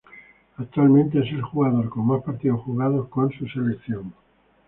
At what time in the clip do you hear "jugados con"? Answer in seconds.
2.63-3.31